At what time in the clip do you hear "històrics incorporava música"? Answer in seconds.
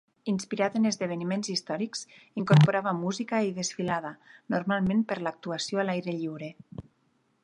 1.55-3.43